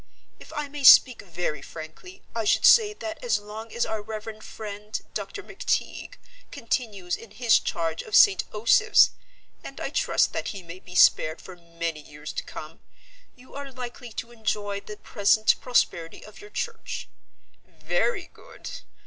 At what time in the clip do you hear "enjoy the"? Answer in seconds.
14.31-14.97